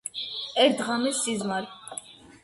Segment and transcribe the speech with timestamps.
[0.61, 2.01] ერთ ღამეს სიზმარი